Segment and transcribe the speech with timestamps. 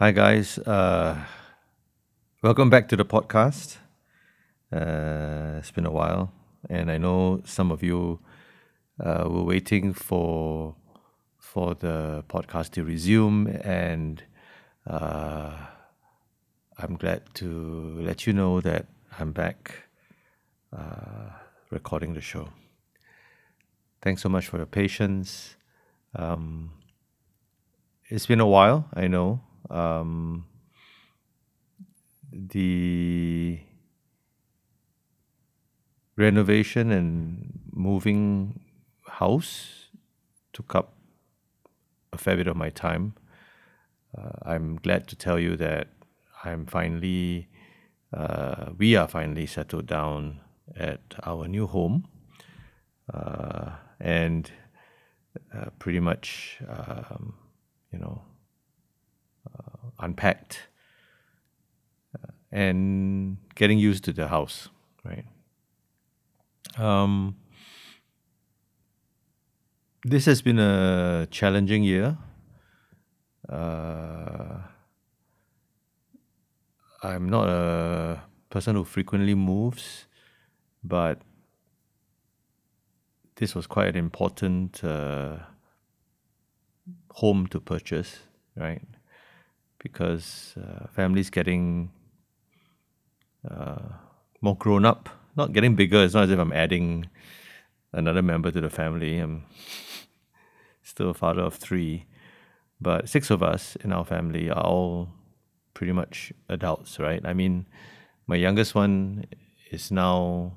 [0.00, 0.56] Hi, guys.
[0.56, 1.14] Uh,
[2.42, 3.76] welcome back to the podcast.
[4.72, 6.32] Uh, it's been a while,
[6.70, 8.18] and I know some of you
[8.98, 10.74] uh, were waiting for
[11.38, 14.22] for the podcast to resume, and
[14.86, 15.52] uh,
[16.78, 18.86] I'm glad to let you know that
[19.18, 19.84] I'm back
[20.74, 21.28] uh,
[21.68, 22.48] recording the show.
[24.00, 25.56] Thanks so much for your patience.
[26.16, 26.70] Um,
[28.08, 29.40] it's been a while, I know.
[29.68, 30.46] Um,
[32.32, 33.60] the
[36.16, 38.60] renovation and moving
[39.06, 39.88] house
[40.52, 40.94] took up
[42.12, 43.14] a fair bit of my time.
[44.16, 45.88] Uh, I'm glad to tell you that
[46.44, 47.48] I'm finally,
[48.12, 50.40] uh, we are finally settled down
[50.76, 52.08] at our new home.
[53.12, 54.50] Uh, and
[55.54, 57.34] uh, pretty much, um,
[57.92, 58.22] you know,
[60.00, 60.68] unpacked
[62.14, 64.68] uh, and getting used to the house,
[65.04, 65.24] right?
[66.78, 67.36] Um,
[70.04, 72.16] this has been a challenging year.
[73.48, 74.58] Uh,
[77.02, 80.06] I'm not a person who frequently moves,
[80.84, 81.22] but
[83.36, 85.36] this was quite an important uh,
[87.12, 88.20] home to purchase,
[88.56, 88.82] right?
[89.82, 91.90] Because uh, families getting
[93.50, 93.78] uh,
[94.40, 96.04] more grown up, not getting bigger.
[96.04, 97.08] It's not as if I'm adding
[97.92, 99.18] another member to the family.
[99.18, 99.44] I'm
[100.82, 102.06] still a father of three,
[102.80, 105.08] but six of us in our family are all
[105.72, 107.24] pretty much adults, right?
[107.24, 107.66] I mean,
[108.26, 109.24] my youngest one
[109.70, 110.52] is now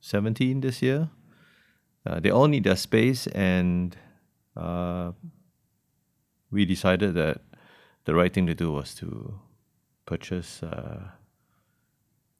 [0.00, 1.10] 17 this year
[2.06, 3.96] uh, they all need their space, and
[4.56, 5.12] uh,
[6.50, 7.40] we decided that
[8.04, 9.38] the right thing to do was to
[10.06, 11.08] purchase uh,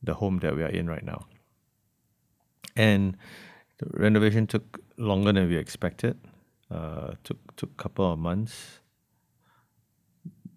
[0.02, 1.26] the home that we are in right now.
[2.76, 3.16] And
[3.78, 6.18] the renovation took longer than we expected.
[6.70, 8.80] Uh, took took a couple of months,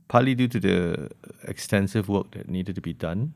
[0.08, 1.09] partly due to the
[1.47, 3.34] extensive work that needed to be done,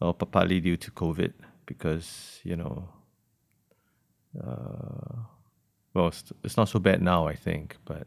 [0.00, 1.32] or partly due to COVID,
[1.64, 2.88] because you know
[4.42, 5.24] uh,
[5.94, 7.76] well, it's, it's not so bad now, I think.
[7.84, 8.06] But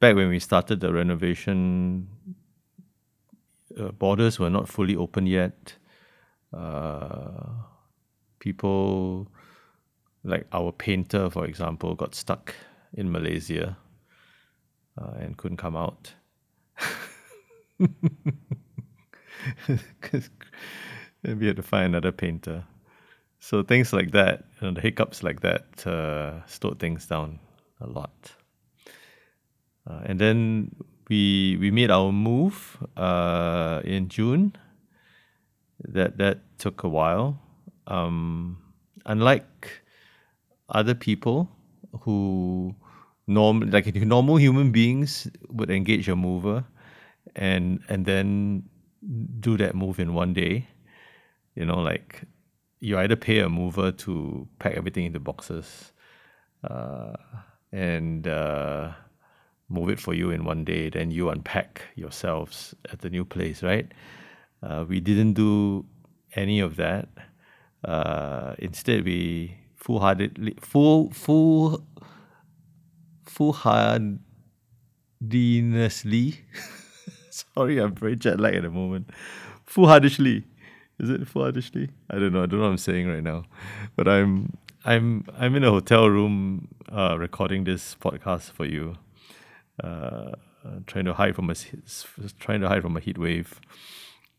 [0.00, 2.08] back when we started the renovation,
[3.78, 5.74] uh, borders were not fully open yet.
[6.52, 7.50] Uh,
[8.38, 9.28] people,
[10.24, 12.54] like our painter, for example, got stuck
[12.94, 13.76] in Malaysia
[15.00, 16.14] uh, and couldn't come out.
[21.22, 22.64] We had to find another painter.
[23.40, 27.38] So things like that, you know, the hiccups like that, uh, slowed things down
[27.80, 28.32] a lot.
[29.88, 30.70] Uh, and then
[31.08, 34.52] we we made our move uh, in June.
[35.80, 37.40] That that took a while.
[37.86, 38.58] Um,
[39.06, 39.82] unlike
[40.68, 41.48] other people
[42.02, 42.74] who
[43.26, 46.64] norm like normal human beings would engage a mover
[47.34, 48.64] and and then
[49.40, 50.68] do that move in one day.
[51.54, 52.22] You know, like
[52.80, 55.92] you either pay a mover to pack everything into boxes
[56.62, 57.14] uh,
[57.72, 58.92] and uh,
[59.68, 63.62] move it for you in one day, then you unpack yourselves at the new place,
[63.62, 63.90] right?
[64.62, 65.84] Uh, we didn't do
[66.34, 67.08] any of that.
[67.84, 71.84] Uh, instead, we full-heartedly, full, full,
[73.24, 74.20] full-heartedly.
[77.30, 79.10] Sorry, I'm very jet lagged at the moment.
[79.66, 80.44] Full-heartedly
[80.98, 81.90] is it foolishly?
[82.10, 82.42] I don't know.
[82.42, 83.44] I don't know what I'm saying right now,
[83.96, 88.96] but I'm I'm I'm in a hotel room uh, recording this podcast for you,
[89.82, 90.32] uh,
[90.86, 91.54] trying to hide from a
[92.38, 93.60] trying to hide from a heat wave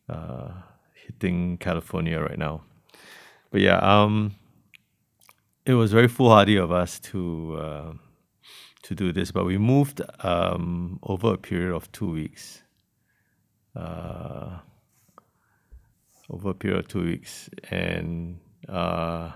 [0.09, 0.49] uh,
[0.93, 2.61] hitting California right now.
[3.51, 4.35] But yeah, um,
[5.65, 7.93] it was very foolhardy of us to uh,
[8.83, 12.63] to do this, but we moved um, over a period of two weeks.
[13.75, 14.59] Uh,
[16.29, 19.31] over a period of two weeks and uh,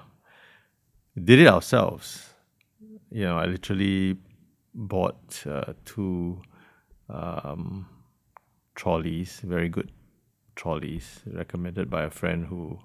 [1.22, 2.30] did it ourselves.
[3.12, 4.18] You know, I literally
[4.74, 6.42] bought uh, two
[7.10, 7.88] um,
[8.76, 9.92] trolleys, very good
[10.56, 12.80] trolleys, recommended by a friend who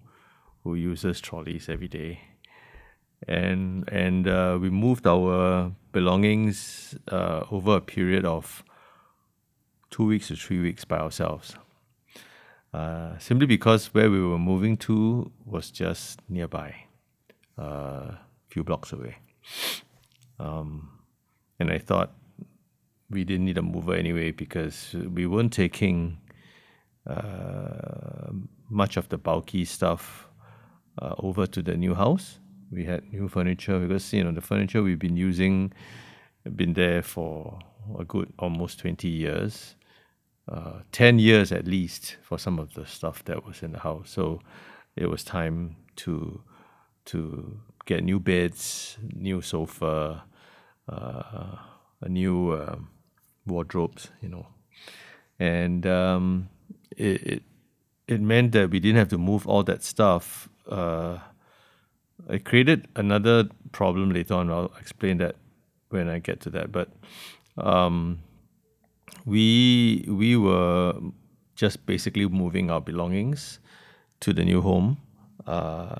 [0.64, 2.20] who uses trolleys every day.
[3.26, 8.62] And and uh, we moved our belongings uh, over a period of
[9.90, 11.56] two weeks to three weeks by ourselves.
[12.72, 16.74] Uh, simply because where we were moving to was just nearby,
[17.56, 18.16] a uh,
[18.50, 19.16] few blocks away.
[20.38, 20.97] Um,
[21.58, 22.12] and I thought
[23.10, 26.18] we didn't need a mover anyway because we weren't taking
[27.06, 28.30] uh,
[28.68, 30.28] much of the bulky stuff
[31.00, 32.38] uh, over to the new house.
[32.70, 35.72] We had new furniture because you know the furniture we've been using,
[36.54, 37.58] been there for
[37.98, 39.74] a good almost twenty years,
[40.52, 44.10] uh, ten years at least for some of the stuff that was in the house.
[44.10, 44.40] So
[44.96, 46.42] it was time to
[47.06, 50.24] to get new beds, new sofa,
[50.88, 51.56] uh,
[52.00, 52.90] a new um,
[53.46, 54.46] wardrobes, you know,
[55.38, 56.48] and um,
[56.96, 57.42] it, it,
[58.06, 60.48] it meant that we didn't have to move all that stuff.
[60.68, 61.18] Uh,
[62.28, 64.50] it created another problem later on.
[64.50, 65.36] I'll explain that
[65.90, 66.72] when I get to that.
[66.72, 66.90] But
[67.56, 68.20] um,
[69.24, 70.94] we we were
[71.54, 73.58] just basically moving our belongings
[74.20, 74.98] to the new home,
[75.46, 75.96] uh,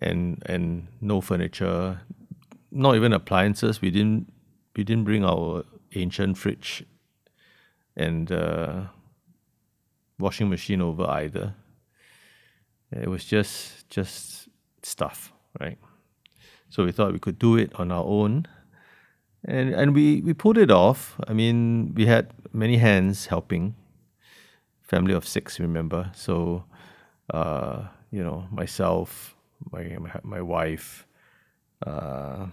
[0.00, 2.00] and and no furniture,
[2.72, 3.80] not even appliances.
[3.80, 4.32] We didn't
[4.74, 5.64] we didn't bring our
[5.94, 6.84] ancient fridge
[7.96, 8.84] and uh,
[10.18, 11.54] washing machine over either.
[12.90, 14.48] It was just just
[14.82, 15.78] stuff, right?
[16.68, 18.46] So we thought we could do it on our own,
[19.44, 21.16] and and we we pulled it off.
[21.28, 23.74] I mean, we had many hands helping.
[24.82, 26.10] Family of six, remember?
[26.14, 26.64] So,
[27.32, 29.34] uh, you know, myself,
[29.70, 31.06] my my, my wife,
[31.86, 32.46] uh,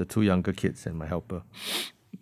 [0.00, 1.42] the two younger kids, and my helper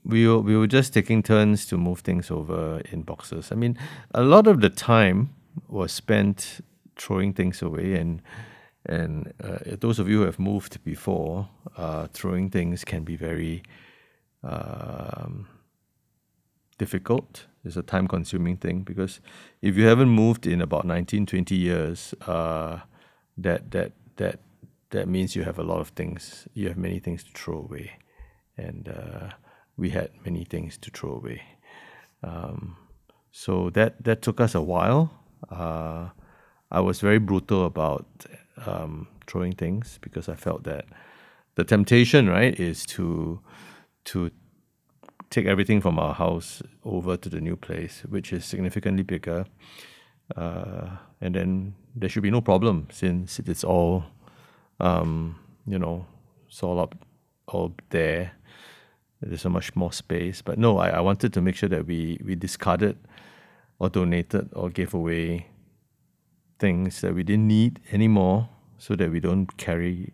[0.05, 3.53] we were, we were just taking turns to move things over in boxes.
[3.53, 3.77] I mean,
[4.15, 5.35] a lot of the time
[5.69, 6.61] was spent
[6.97, 8.23] throwing things away, and
[8.87, 13.63] and uh, those of you who have moved before, uh, throwing things can be very
[14.43, 15.47] um,
[16.79, 17.47] difficult.
[17.65, 19.21] It's a time-consuming thing because
[19.61, 22.79] if you haven't moved in about 19, 20 years, uh,
[23.37, 24.41] that that that
[24.91, 26.49] that means you have a lot of things.
[26.55, 27.93] You have many things to throw away,
[28.57, 29.31] and uh,
[29.77, 31.43] we had many things to throw away.
[32.23, 32.77] Um,
[33.31, 35.11] so that that took us a while.
[35.51, 36.09] Uh,
[36.71, 38.07] I was very brutal about
[38.67, 40.85] um, throwing things because I felt that
[41.55, 43.41] the temptation, right, is to
[44.05, 44.31] to
[45.31, 49.45] take everything from our house over to the new place, which is significantly bigger,
[50.37, 54.05] uh, and then there should be no problem since it's all,
[54.81, 56.07] um, you know,
[56.47, 56.95] it's all up,
[57.47, 58.33] all there
[59.21, 60.43] there's so much more space.
[60.43, 62.97] But no, I, I wanted to make sure that we, we discarded
[63.79, 65.47] or donated or gave away
[66.59, 68.49] things that we didn't need anymore
[68.79, 70.13] so that we don't carry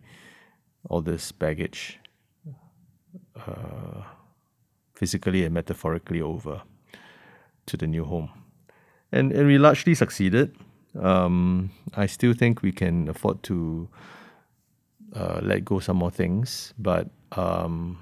[0.89, 1.99] all this baggage
[3.35, 4.03] uh,
[4.93, 6.61] physically and metaphorically over
[7.65, 8.29] to the new home.
[9.11, 10.55] And, and we largely succeeded.
[10.99, 13.89] Um, I still think we can afford to
[15.15, 17.97] uh, let go some more things, but um,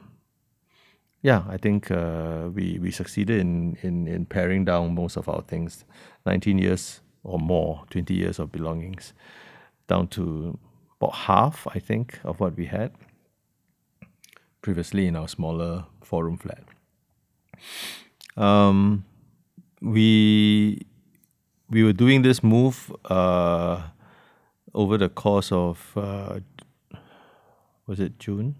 [1.22, 5.42] yeah, I think uh, we we succeeded in, in in paring down most of our
[5.42, 5.86] things,
[6.26, 9.14] nineteen years or more, twenty years of belongings,
[9.88, 10.58] down to
[11.00, 12.92] about half, I think, of what we had
[14.62, 16.64] previously in our smaller four room flat.
[18.36, 19.06] Um,
[19.82, 20.86] we
[21.70, 23.82] we were doing this move uh,
[24.74, 26.40] over the course of uh,
[27.88, 28.56] was it June?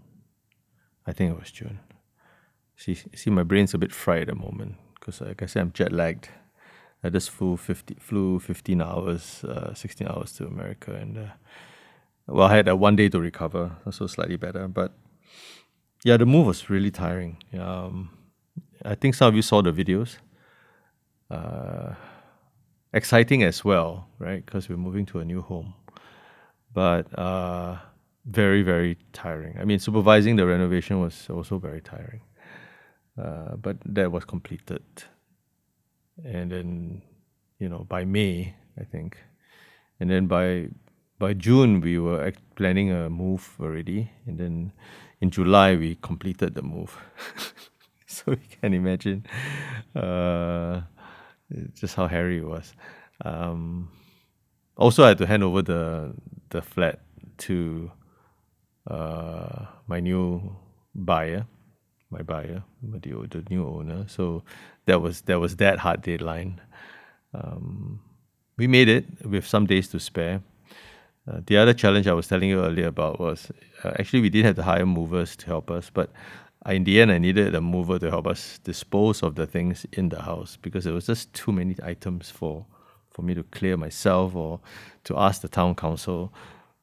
[1.06, 1.80] I think it was June.
[2.76, 5.72] See, see, my brain's a bit fried at the moment because, like I said, I'm
[5.72, 6.28] jet lagged.
[7.02, 11.26] I just flew 50, flew 15 hours, uh, 16 hours to America, and uh,
[12.26, 14.66] well, I had uh, one day to recover, so slightly better.
[14.68, 14.94] But
[16.02, 17.36] yeah, the move was really tiring.
[17.58, 18.10] Um,
[18.84, 20.16] I think some of you saw the videos.
[21.30, 21.94] Uh,
[22.92, 24.44] exciting as well, right?
[24.44, 25.74] Because we're moving to a new home,
[26.72, 27.76] but uh,
[28.26, 29.58] very, very tiring.
[29.58, 32.22] I mean, supervising the renovation was also very tiring.
[33.20, 34.82] Uh, but that was completed.
[36.24, 37.02] And then,
[37.58, 39.18] you know, by May, I think,
[40.00, 40.68] and then by
[41.18, 44.72] by June we were planning a move already, and then
[45.20, 46.96] in July we completed the move.
[48.06, 49.24] so you can imagine
[49.94, 50.82] uh,
[51.74, 52.74] just how hairy it was.
[53.24, 53.90] Um,
[54.76, 56.14] also, I had to hand over the
[56.50, 57.00] the flat
[57.38, 57.90] to
[58.86, 60.56] uh, my new
[60.94, 61.46] buyer
[62.14, 64.06] my buyer, the, the new owner.
[64.08, 64.44] So
[64.86, 66.60] that was that was that hard deadline.
[67.34, 68.00] Um,
[68.56, 70.40] we made it with some days to spare.
[71.26, 73.50] Uh, the other challenge I was telling you earlier about was
[73.82, 76.10] uh, actually we did have to hire movers to help us, but
[76.66, 80.08] in the end I needed a mover to help us dispose of the things in
[80.10, 82.66] the house because there was just too many items for
[83.10, 84.60] for me to clear myself or
[85.04, 86.32] to ask the town council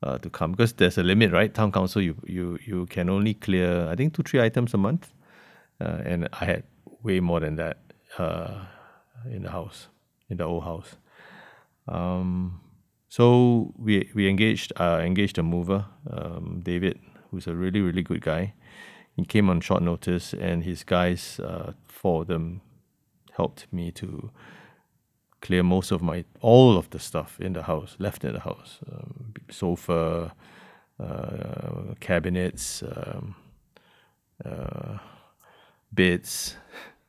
[0.04, 1.54] uh, to come because there's a limit, right?
[1.54, 5.14] Town council, you you you can only clear I think two three items a month,
[5.80, 6.64] uh, and I had
[7.04, 7.78] way more than that
[8.18, 8.66] uh,
[9.26, 9.88] in the house.
[10.32, 10.96] in the old house.
[11.88, 12.62] Um,
[13.10, 16.98] so we we engaged uh, engaged a mover, um, David,
[17.30, 18.54] who's a really really good guy.
[19.16, 22.62] He came on short notice, and his guys, uh, four of them,
[23.36, 24.32] helped me to
[25.42, 28.80] clear most of my all of the stuff in the house left in the house,
[28.92, 30.34] um, sofa,
[31.00, 33.36] uh, cabinets, um,
[34.46, 34.98] uh,
[35.92, 36.56] beds,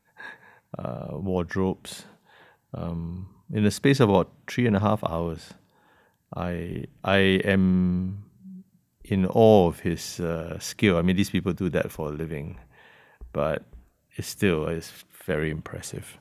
[0.79, 2.05] uh, wardrobes.
[2.75, 5.55] Um, in the space of about three and a half hours,
[6.35, 8.25] I I am
[9.05, 10.97] in awe of his uh, skill.
[10.97, 12.59] I mean, these people do that for a living,
[13.33, 13.65] but
[14.17, 14.93] it's still it's
[15.27, 16.19] very impressive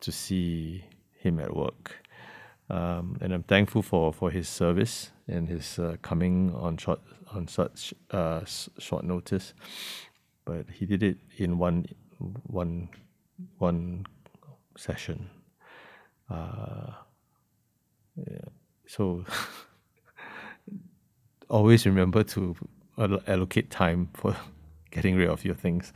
[0.00, 0.84] to see
[1.22, 1.96] him at work.
[2.70, 7.00] Um, and I'm thankful for, for his service and his uh, coming on short
[7.34, 8.40] on such uh,
[8.78, 9.54] short notice.
[10.44, 11.86] But he did it in one
[12.44, 12.88] one
[13.58, 14.06] one
[14.76, 15.30] session.
[16.30, 16.92] Uh,
[18.16, 18.48] yeah.
[18.86, 19.24] So
[21.48, 22.56] always remember to
[23.26, 24.36] allocate time for
[24.90, 25.92] getting rid of your things.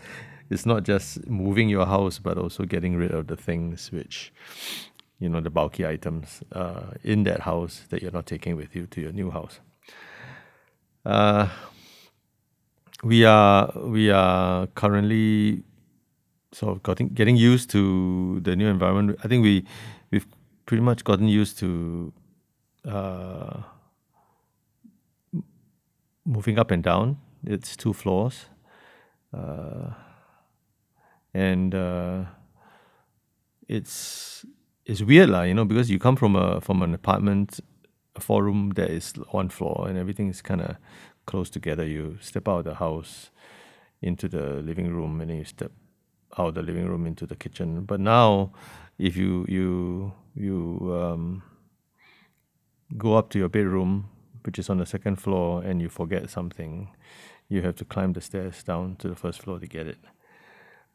[0.51, 4.33] It's not just moving your house, but also getting rid of the things which,
[5.19, 8.87] you know, the bulky items uh, in that house that you're not taking with you
[8.87, 9.61] to your new house.
[11.05, 11.49] Uh,
[13.03, 15.63] we are we are currently
[16.53, 19.19] sort of getting getting used to the new environment.
[19.25, 19.65] I think we
[20.11, 20.27] we've
[20.67, 22.13] pretty much gotten used to
[22.85, 23.63] uh,
[26.25, 27.19] moving up and down.
[27.45, 28.47] It's two floors,
[29.33, 29.91] uh,
[31.33, 32.25] and uh,
[33.69, 34.45] it's
[34.87, 37.61] it's weird lah, you know, because you come from a from an apartment,
[38.15, 40.77] a four room that is one floor, and everything is kind of
[41.27, 41.85] close together.
[41.85, 43.31] You step out of the house
[44.01, 45.73] into the living room, and then you step
[46.39, 47.83] out of the living room into the kitchen.
[47.85, 48.53] But now,
[48.97, 51.43] if you you you um,
[52.97, 54.09] go up to your bedroom,
[54.45, 56.91] which is on the second floor, and you forget something,
[57.49, 59.99] you have to climb the stairs down to the first floor to get it.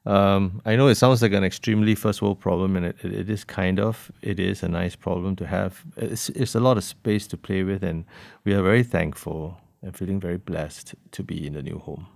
[0.05, 3.29] Um, I know it sounds like an extremely first world problem, and it, it, it
[3.29, 4.11] is kind of.
[4.21, 5.83] It is a nice problem to have.
[5.95, 8.05] It's, it's a lot of space to play with, and
[8.43, 12.07] we are very thankful and feeling very blessed to be in the new home.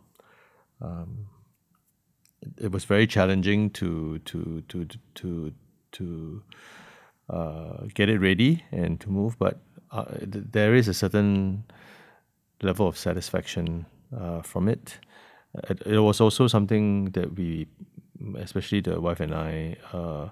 [0.81, 1.27] Um,
[2.41, 5.53] it, it was very challenging to to to to
[5.91, 6.43] to
[7.29, 9.59] uh, get it ready and to move, but
[9.91, 11.63] uh, there is a certain
[12.61, 14.99] level of satisfaction uh, from it.
[15.69, 15.81] It.
[15.85, 17.67] It was also something that we,
[18.37, 20.29] especially the wife and I, uh,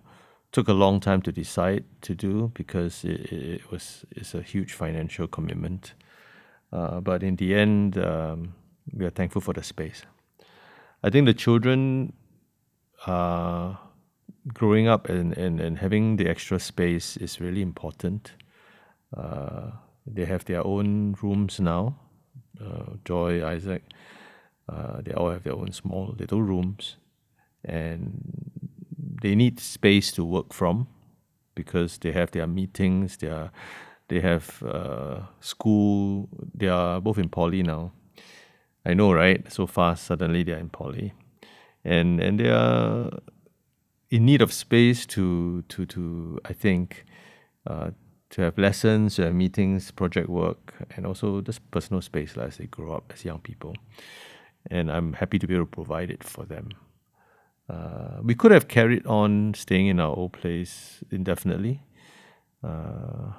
[0.52, 4.74] took a long time to decide to do because it, it was it's a huge
[4.74, 5.94] financial commitment.
[6.72, 8.54] Uh, but in the end, um,
[8.94, 10.04] we are thankful for the space.
[11.04, 12.14] I think the children
[13.06, 13.76] uh,
[14.54, 18.34] growing up and, and, and having the extra space is really important.
[19.16, 19.72] Uh,
[20.06, 21.96] they have their own rooms now.
[22.60, 23.84] Uh, Joy, Isaac,
[24.70, 26.98] uh, they all have their own small little rooms,
[27.64, 28.22] and
[29.22, 30.88] they need space to work from
[31.56, 33.18] because they have their meetings.
[33.18, 33.52] They are,
[34.08, 36.30] they have uh, school.
[36.54, 37.92] They are both in poly now.
[38.86, 39.52] I know, right?
[39.52, 41.14] So fast, suddenly they are in poly,
[41.86, 43.10] and and they are
[44.10, 47.06] in need of space to to to I think
[47.66, 47.92] uh,
[48.32, 52.58] to have lessons, to have meetings, project work, and also just personal space like, as
[52.58, 53.76] they grow up as young people.
[54.70, 56.70] And I'm happy to be able to provide it for them.
[57.70, 61.82] Uh, we could have carried on staying in our old place indefinitely,
[62.64, 63.32] uh,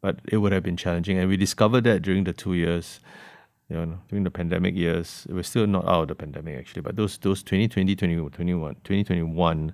[0.00, 1.18] but it would have been challenging.
[1.18, 3.00] And we discovered that during the two years,
[3.68, 6.96] you know, during the pandemic years, we're still not out of the pandemic actually, but
[6.96, 9.72] those those 2020, 2021, 2021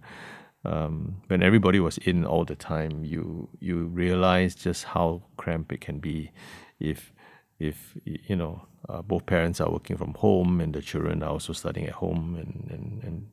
[0.67, 5.81] um, when everybody was in all the time, you you realize just how cramped it
[5.81, 6.33] can be
[6.81, 7.13] if
[7.59, 11.53] if you know uh, both parents are working from home and the children are also
[11.53, 13.31] studying at home and and and,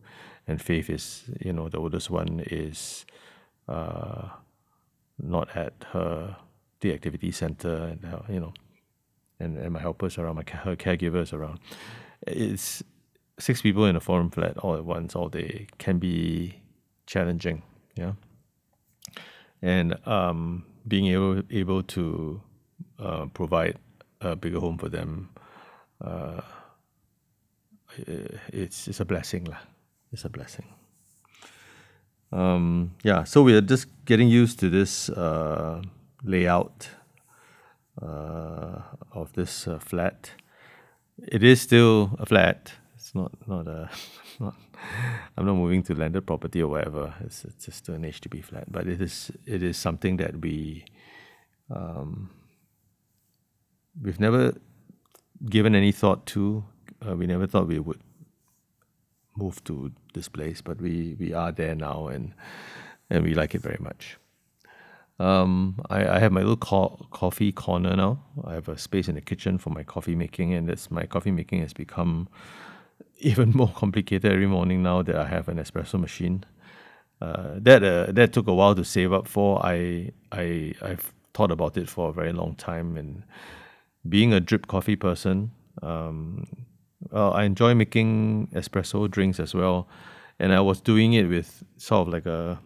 [0.47, 3.05] and Faith is you know the oldest one is
[3.67, 4.29] uh,
[5.17, 6.35] not at her
[6.81, 8.53] the activity center and you know
[9.39, 11.59] and, and my helpers around my her caregivers around
[12.27, 12.83] it's
[13.39, 16.61] six people in a four room flat all at once all day can be
[17.05, 17.63] challenging.
[17.95, 18.13] Yeah,
[19.61, 22.41] and um, being able able to
[22.99, 23.77] uh, provide
[24.21, 25.29] a bigger home for them,
[26.03, 26.41] uh,
[28.51, 29.59] it's it's a blessing lah.
[30.11, 30.65] It's a blessing.
[32.31, 35.81] Um, yeah, so we are just getting used to this uh,
[36.23, 36.89] layout
[38.01, 38.81] uh,
[39.11, 40.31] of this uh, flat.
[41.27, 42.73] It is still a flat.
[42.95, 43.89] It's not not a
[44.39, 44.55] not,
[45.37, 47.13] I'm not moving to landed property or whatever.
[47.21, 50.85] It's, it's just an HDB flat, but it is it is something that we
[51.69, 52.29] um,
[54.01, 54.55] we've never
[55.49, 56.65] given any thought to.
[57.05, 57.99] Uh, we never thought we would
[59.37, 62.33] move to this place, but we we are there now, and
[63.09, 64.17] and we like it very much.
[65.19, 68.23] Um, I, I have my little co- coffee corner now.
[68.45, 71.31] I have a space in the kitchen for my coffee making, and that's my coffee
[71.31, 72.27] making has become
[73.19, 76.43] even more complicated every morning now that I have an espresso machine.
[77.21, 79.65] Uh, that uh, that took a while to save up for.
[79.65, 83.23] I I I've thought about it for a very long time, and
[84.07, 86.45] being a drip coffee person, um,
[87.11, 89.87] I enjoy making espresso drinks as well,
[90.39, 92.59] and I was doing it with sort of like a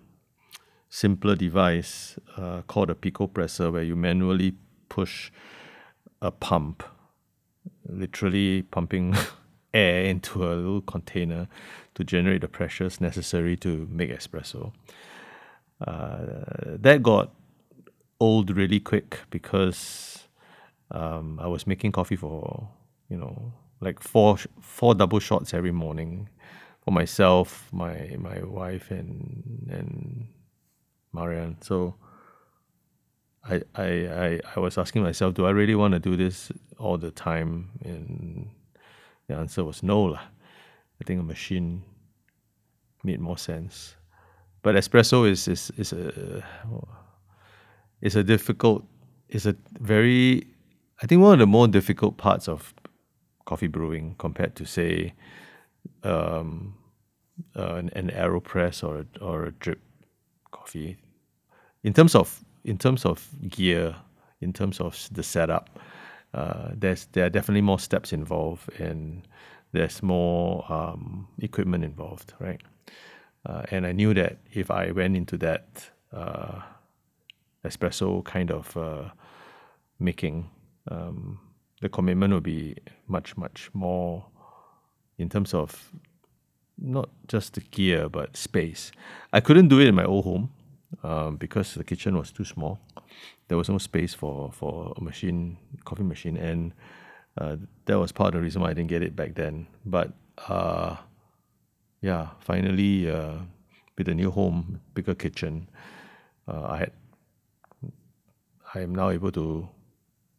[0.90, 4.56] simpler device uh, called a Picopresso, where you manually
[4.90, 5.32] push
[6.22, 6.84] a pump,
[7.88, 9.16] literally pumping
[9.74, 11.48] air into a little container
[11.96, 14.72] to generate the pressures necessary to make espresso.
[15.86, 17.34] Uh, that got
[18.20, 20.17] old really quick because
[20.92, 22.68] um, I was making coffee for
[23.10, 26.30] you know like four four double shots every morning
[26.84, 30.28] for myself, my my wife, and and
[31.14, 31.58] Marianne.
[31.62, 31.96] So
[33.44, 36.98] I I I, I was asking myself, do I really want to do this all
[36.98, 37.70] the time?
[37.84, 38.50] And
[39.28, 40.22] the answer was no lah.
[41.02, 41.84] I think a machine
[43.04, 43.96] made more sense.
[44.64, 46.44] But espresso is is is a
[48.02, 48.86] is a difficult
[49.30, 50.48] is a very
[51.02, 52.74] I think one of the more difficult parts of
[53.46, 55.14] coffee brewing compared to say
[56.04, 56.76] um,
[57.56, 59.82] uh, an, an aeropress or a, or a drip
[60.52, 60.98] coffee
[61.84, 63.96] in terms of in terms of gear
[64.42, 65.80] in terms of the setup
[66.34, 69.28] uh, there's there are definitely more steps involved and
[69.72, 72.62] there's more um, equipment involved right?
[73.46, 76.62] Uh, and I knew that if I went into that uh,
[77.64, 79.10] espresso kind of uh,
[80.00, 80.50] making
[80.90, 81.40] um,
[81.82, 82.76] the commitment will be
[83.08, 84.26] much much more
[85.18, 85.92] in terms of
[86.78, 88.92] not just the gear but space.
[89.34, 90.50] I couldn't do it in my old home
[91.04, 92.80] um, because the kitchen was too small.
[93.48, 96.74] There was no space for for a machine, coffee machine, and
[97.38, 99.68] uh, that was part of the reason why I didn't get it back then.
[99.86, 100.14] But
[100.48, 100.98] uh,
[102.02, 103.40] yeah, finally uh,
[103.98, 105.70] with a new home, bigger kitchen,
[106.48, 106.92] uh, I had
[108.74, 109.70] I am now able to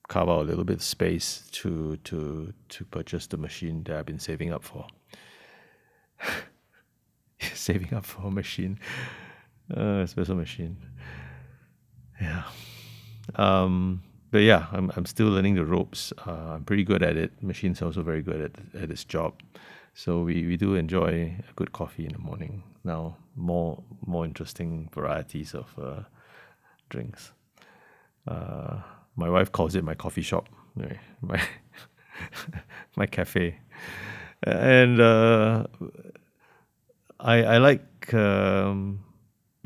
[0.08, 4.06] carve out a little bit of space to to to purchase the machine that I've
[4.06, 4.86] been saving up for.
[7.40, 8.80] saving up for a machine,
[9.74, 10.76] uh, special machine.
[12.20, 12.42] Yeah.
[13.36, 16.12] Um, but yeah, I'm I'm still learning the ropes.
[16.26, 17.42] Uh, I'm pretty good at it.
[17.42, 19.34] Machine's also very good at at its job.
[19.94, 22.62] So we, we do enjoy a good coffee in the morning.
[22.84, 26.02] Now more more interesting varieties of uh,
[26.88, 27.32] drinks.
[28.26, 28.80] Uh,
[29.18, 30.48] my wife calls it my coffee shop,
[31.20, 31.40] my
[32.96, 33.58] my cafe,
[34.44, 35.66] and uh,
[37.18, 39.00] I I like um,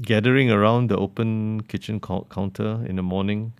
[0.00, 3.52] gathering around the open kitchen counter in the morning,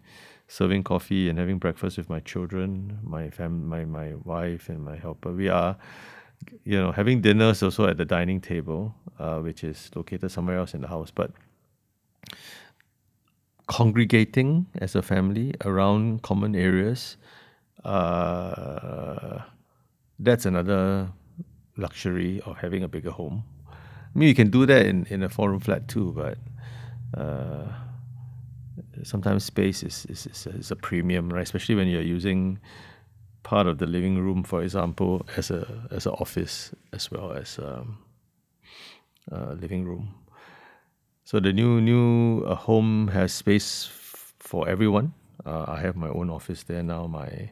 [0.48, 4.96] serving coffee and having breakfast with my children, my fam, my my wife and my
[4.96, 5.30] helper.
[5.32, 5.76] We are,
[6.64, 10.72] you know, having dinners also at the dining table, uh, which is located somewhere else
[10.72, 11.32] in the house, but
[13.72, 17.16] congregating as a family around common areas,
[17.84, 19.38] uh,
[20.18, 21.08] that's another
[21.78, 23.44] luxury of having a bigger home.
[23.70, 26.36] I mean, you can do that in, in a four room flat too, but
[27.18, 27.64] uh,
[29.04, 31.42] sometimes space is, is, is, a, is a premium, right?
[31.42, 32.58] Especially when you're using
[33.42, 37.58] part of the living room, for example, as a as an office as well as
[37.58, 37.98] um,
[39.30, 40.14] a living room.
[41.24, 43.86] So the new new uh, home has space
[44.40, 45.14] for everyone.
[45.46, 47.06] Uh, I have my own office there now.
[47.06, 47.50] My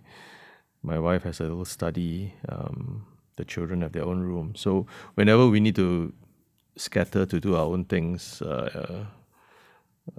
[0.83, 2.35] my wife has a little study.
[2.49, 3.07] Um,
[3.37, 4.55] the children have their own room.
[4.57, 6.13] So whenever we need to
[6.77, 9.07] scatter to do our own things, uh,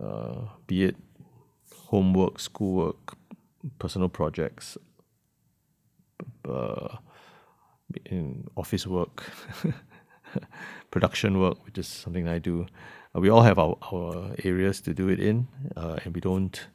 [0.01, 0.95] uh be it
[1.91, 3.17] homework, schoolwork,
[3.79, 4.77] personal projects,
[6.47, 6.97] uh,
[8.05, 9.23] in office work,
[10.91, 12.67] production work, which is something I do uh,
[13.19, 16.67] we all have our, our areas to do it in, uh, and we don't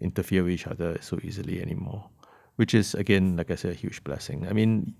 [0.00, 2.08] interfere with each other so easily anymore,
[2.56, 4.46] which is, again, like I said, a huge blessing.
[4.48, 4.94] I mean,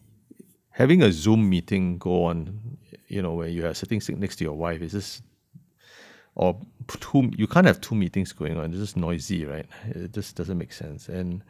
[0.70, 4.54] having a Zoom meeting go on, you know, where you are sitting next to your
[4.54, 5.22] wife is just,
[6.34, 6.58] or
[7.00, 8.70] two, you can't have two meetings going on.
[8.70, 9.66] It's just noisy, right?
[9.86, 11.08] It just doesn't make sense.
[11.08, 11.42] And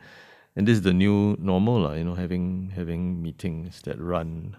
[0.57, 4.57] and this is the new normal, you know, having having meetings that run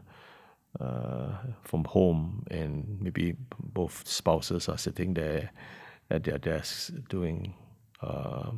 [0.79, 5.51] uh, from home, and maybe both spouses are sitting there
[6.09, 7.53] at their desks doing
[8.01, 8.51] uh,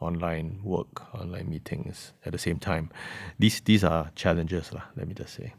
[0.00, 2.90] online work, online meetings at the same time.
[3.38, 4.82] These these are challenges, lah.
[4.96, 5.54] Let me just say.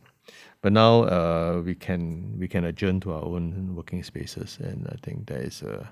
[0.61, 4.97] But now uh, we can we can adjourn to our own working spaces, and I
[5.01, 5.85] think that is uh,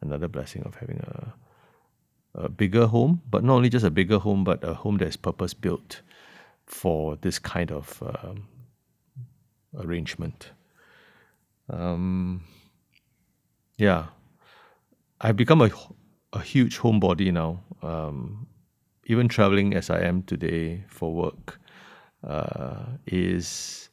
[0.00, 1.32] another blessing of having a
[2.34, 5.16] a bigger home, but not only just a bigger home, but a home that is
[5.16, 6.02] purpose built
[6.66, 8.48] for this kind of um,
[9.78, 10.50] arrangement.
[11.70, 12.44] Um,
[13.78, 14.06] yeah,
[15.20, 15.70] I've become a,
[16.32, 17.62] a huge homebody now.
[17.82, 18.46] Um,
[19.06, 21.60] even traveling as I am today for work
[22.26, 23.88] uh, is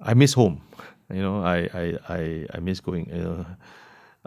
[0.00, 0.62] I miss home.
[1.12, 3.08] You know, I I I, I miss going.
[3.10, 3.46] Know,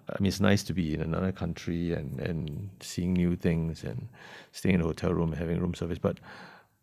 [0.10, 4.10] I mean, it's nice to be in another country and, and seeing new things and
[4.52, 6.00] staying in a hotel room and having room service.
[6.00, 6.20] But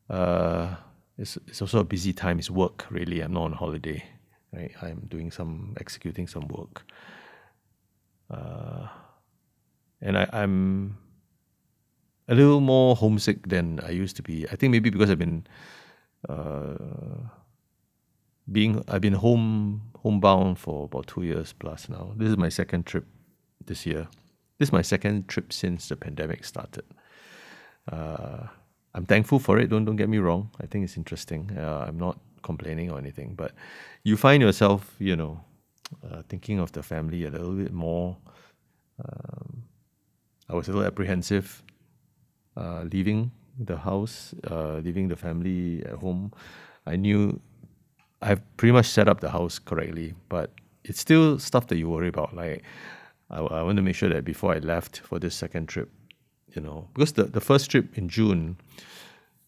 [0.08, 0.76] uh,
[1.20, 2.38] it's, it's also a busy time.
[2.38, 3.20] It's work, really.
[3.20, 4.02] I'm not on holiday.
[4.52, 4.72] Right?
[4.82, 6.82] I'm doing some, executing some work.
[8.30, 8.88] Uh,
[10.00, 10.96] and I, I'm
[12.28, 14.46] a little more homesick than I used to be.
[14.50, 15.46] I think maybe because I've been
[16.28, 16.74] uh,
[18.50, 22.12] being I've been home homebound for about two years plus now.
[22.16, 23.06] This is my second trip
[23.64, 24.08] this year.
[24.58, 26.84] This is my second trip since the pandemic started.
[27.90, 28.46] Uh,
[28.94, 29.68] I'm thankful for it.
[29.68, 30.50] Don't don't get me wrong.
[30.60, 31.50] I think it's interesting.
[31.56, 33.52] Uh, I'm not complaining or anything, but
[34.02, 35.40] you find yourself, you know,
[36.04, 38.16] uh, thinking of the family a little bit more.
[39.04, 39.64] Um,
[40.48, 41.62] I was a little apprehensive
[42.56, 46.32] uh, leaving the house, uh, leaving the family at home.
[46.86, 47.40] I knew
[48.22, 50.50] I've pretty much set up the house correctly, but
[50.84, 52.34] it's still stuff that you worry about.
[52.34, 52.64] Like,
[53.30, 55.90] I, I want to make sure that before I left for this second trip,
[56.54, 58.56] you know, because the, the first trip in June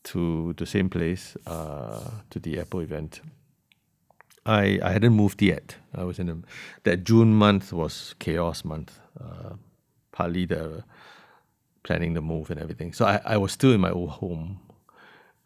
[0.05, 3.21] to the same place, uh, to the Apple event,
[4.45, 5.77] I, I hadn't moved yet.
[5.95, 6.39] I was in a,
[6.83, 9.55] that June month was chaos month, uh,
[10.11, 10.85] partly the
[11.85, 12.93] planning the move and everything.
[12.93, 14.61] So I, I was still in my old home.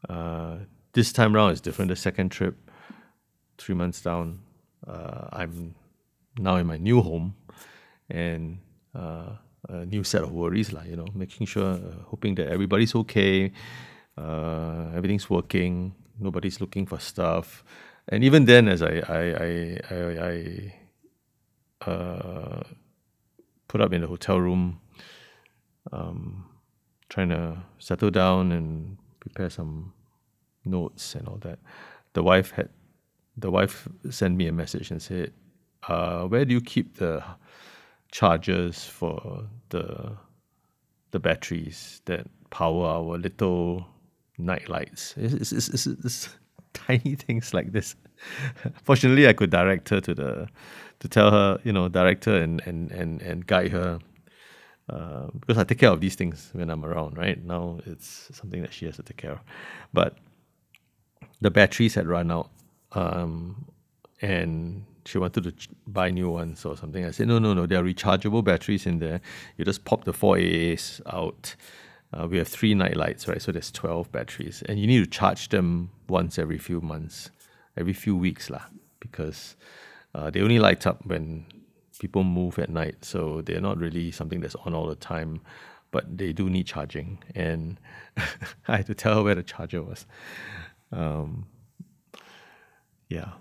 [0.08, 0.56] Uh,
[0.92, 1.88] this time around is different.
[1.88, 2.70] The second trip,
[3.58, 4.40] three months down,
[4.86, 5.74] uh, I'm
[6.38, 7.36] now in my new home
[8.08, 8.58] and
[8.94, 9.36] uh,
[9.68, 13.52] a new set of worries, like, you know, making sure, uh, hoping that everybody's okay,
[14.16, 17.64] uh, everything's working, nobody's looking for stuff.
[18.08, 19.22] And even then, as I, I,
[19.90, 20.72] I,
[21.84, 22.62] I, uh,
[23.68, 24.80] put up in the hotel room,
[25.92, 26.44] um,
[27.08, 29.92] trying to settle down and prepare some
[30.64, 31.58] notes and all that.
[32.12, 32.68] The wife had
[33.36, 35.32] the wife sent me a message and said,
[35.88, 37.22] uh, "Where do you keep the
[38.12, 40.16] chargers for the
[41.10, 43.86] the batteries that power our little
[44.38, 46.28] night lights?" It's, it's, it's, it's
[46.72, 47.96] tiny things like this.
[48.84, 50.48] Fortunately, I could direct her to the
[51.00, 53.98] to tell her, you know, direct her and and and, and guide her.
[54.88, 57.42] Uh, because I take care of these things when I'm around, right?
[57.44, 59.40] Now it's something that she has to take care of.
[59.92, 60.16] But
[61.40, 62.50] the batteries had run out
[62.92, 63.66] um,
[64.22, 67.04] and she wanted to buy new ones or something.
[67.04, 69.20] I said, no, no, no, there are rechargeable batteries in there.
[69.56, 71.54] You just pop the four AAs out.
[72.12, 73.40] Uh, we have three night lights, right?
[73.40, 74.62] So there's 12 batteries.
[74.68, 77.30] And you need to charge them once every few months,
[77.76, 78.62] every few weeks, lah,
[79.00, 79.56] because
[80.14, 81.46] uh, they only light up when
[81.98, 83.04] people move at night.
[83.04, 85.40] So they're not really something that's on all the time,
[85.90, 87.22] but they do need charging.
[87.34, 87.78] And
[88.68, 90.06] I had to tell her where the charger was.
[90.92, 91.46] Um,
[93.08, 93.32] yeah.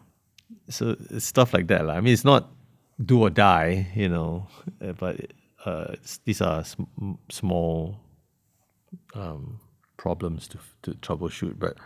[0.69, 1.89] So stuff like that.
[1.89, 2.51] I mean, it's not
[3.03, 4.47] do or die, you know,
[4.81, 5.31] uh, but
[5.65, 7.99] uh, these are sm- small
[9.13, 9.59] um,
[9.97, 11.59] problems to, to troubleshoot.
[11.59, 11.77] But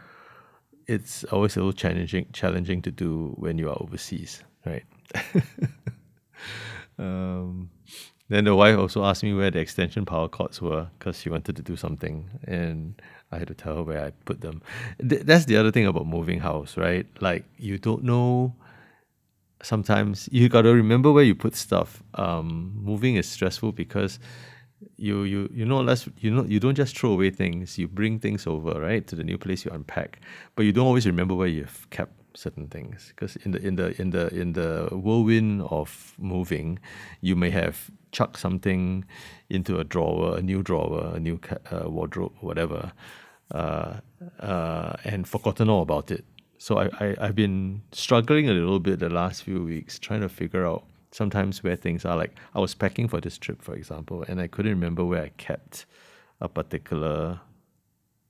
[0.88, 4.84] it's always a little challenging challenging to do when you are overseas, right?
[7.00, 7.70] um,
[8.28, 11.56] then the wife also asked me where the extension power cords were because she wanted
[11.56, 14.62] to do something, and I had to tell her where I put them.
[15.08, 17.06] Th- that's the other thing about moving house, right?
[17.22, 18.56] Like you don't know.
[19.62, 22.02] Sometimes you got to remember where you put stuff.
[22.16, 24.20] Um, moving is stressful because
[24.96, 27.78] you you you know less you know you don't just throw away things.
[27.78, 29.66] You bring things over, right, to the new place.
[29.66, 30.22] You unpack,
[30.56, 34.02] but you don't always remember where you've kept certain things because in the in the
[34.02, 36.80] in the in the whirlwind of moving,
[37.22, 39.06] you may have chucked something
[39.50, 41.40] into a drawer, a new drawer, a new
[41.72, 42.92] uh, wardrobe, whatever,
[43.52, 43.96] uh,
[44.40, 46.26] uh, and forgotten all about it.
[46.58, 50.30] So I, I I've been struggling a little bit the last few weeks trying to
[50.30, 52.16] figure out sometimes where things are.
[52.16, 55.32] Like I was packing for this trip, for example, and I couldn't remember where I
[55.38, 55.86] kept
[56.42, 57.42] a particular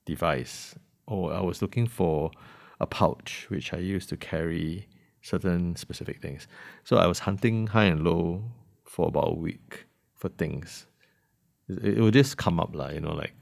[0.05, 2.31] device, or I was looking for
[2.79, 4.87] a pouch which I used to carry
[5.21, 6.47] certain specific things.
[6.83, 8.43] So I was hunting high and low
[8.85, 10.87] for about a week for things.
[11.67, 13.33] It, it would just come up, like, you know, like,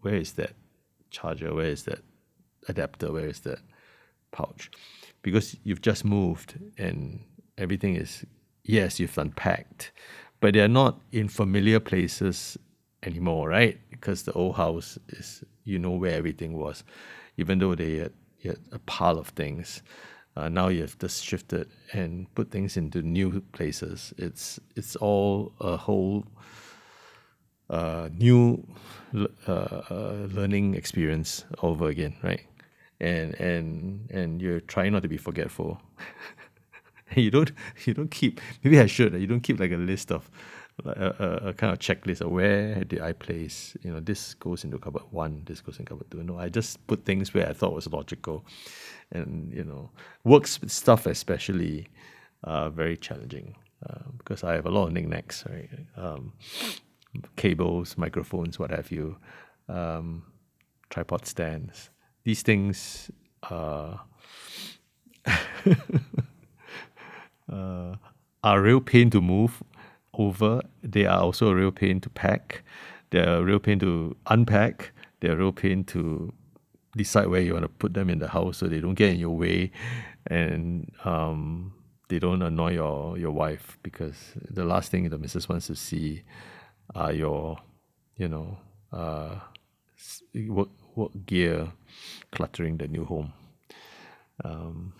[0.00, 0.52] where is that
[1.10, 1.54] charger?
[1.54, 2.00] Where is that
[2.68, 3.12] adapter?
[3.12, 3.60] Where is that
[4.32, 4.70] pouch?
[5.22, 7.20] Because you've just moved and
[7.58, 8.24] everything is,
[8.64, 9.92] yes, you've unpacked,
[10.40, 12.56] but they're not in familiar places
[13.02, 13.78] anymore, right?
[13.90, 16.84] Because the old house is, you know, where everything was,
[17.36, 18.12] even though they had,
[18.48, 19.82] had a pile of things.
[20.36, 24.14] Uh, now you have just shifted and put things into new places.
[24.16, 26.24] It's it's all a whole
[27.68, 28.66] uh, new
[29.14, 32.42] uh, uh, learning experience over again, right?
[33.00, 35.80] And and and you're trying not to be forgetful.
[37.16, 37.52] you don't
[37.84, 40.30] you don't keep maybe I should you don't keep like a list of
[40.84, 44.64] a, a, a, kind of checklist of where did I place you know this goes
[44.64, 46.22] into cupboard one this goes in cupboard two.
[46.22, 48.44] No I just put things where I thought was logical
[49.12, 49.90] and you know
[50.24, 51.88] works stuff especially
[52.44, 53.56] uh, very challenging
[53.88, 55.70] uh, because I have a lot of knickknacks right?
[55.96, 56.32] Um,
[57.36, 59.16] cables microphones what have you
[59.68, 60.24] um,
[60.90, 61.90] tripod stands.
[62.24, 63.10] These things
[63.48, 63.96] uh,
[67.50, 67.94] uh,
[68.42, 69.62] are a real pain to move
[70.20, 70.62] over.
[70.82, 72.62] They are also a real pain to pack.
[73.10, 74.92] They're a real pain to unpack.
[75.20, 76.32] They're a real pain to
[76.96, 79.20] decide where you want to put them in the house so they don't get in
[79.20, 79.70] your way
[80.26, 81.72] and um,
[82.08, 84.16] they don't annoy your, your wife because
[84.50, 86.22] the last thing the missus wants to see
[86.94, 87.58] are your,
[88.16, 88.58] you know,
[88.92, 89.36] uh,
[90.48, 91.72] work, work gear
[92.32, 93.32] cluttering the new home.
[94.44, 94.92] Um,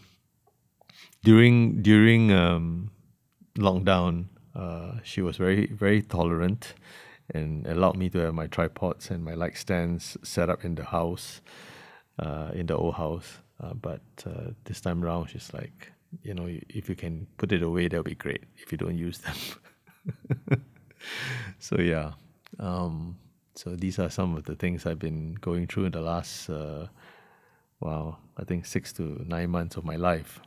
[1.25, 2.91] during during um,
[3.59, 6.75] lockdown, uh, she was very very tolerant
[7.35, 10.85] and allowed me to have my tripods and my light stands set up in the
[10.85, 11.41] house,
[12.19, 13.39] uh, in the old house.
[13.63, 17.63] Uh, but uh, this time around, she's like, you know, if you can put it
[17.63, 18.45] away, that'll be great.
[18.57, 19.37] If you don't use them,
[21.59, 22.13] so yeah.
[22.59, 23.19] Um,
[23.55, 26.87] so these are some of the things I've been going through in the last, uh,
[27.81, 30.41] wow, I think six to nine months of my life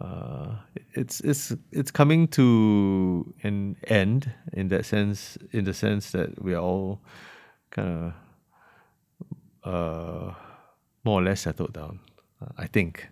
[0.00, 0.56] uh,
[0.94, 6.52] it's it's it's coming to an end in that sense in the sense that we
[6.52, 7.00] are all
[7.70, 8.12] kind
[9.64, 10.34] of uh,
[11.04, 12.00] more or less settled down
[12.42, 13.08] uh, I think.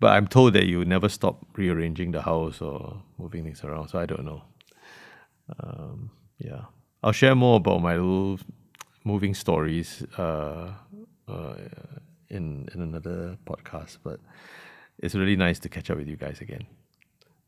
[0.00, 3.98] But I'm told that you never stop rearranging the house or moving things around so
[3.98, 4.42] I don't know.
[5.60, 6.62] Um, yeah.
[7.02, 8.38] I'll share more about my little
[9.04, 10.72] moving stories uh,
[11.28, 11.54] uh,
[12.28, 14.20] in in another podcast but
[14.98, 16.66] it's really nice to catch up with you guys again.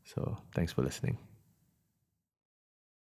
[0.04, 1.18] So thanks for listening.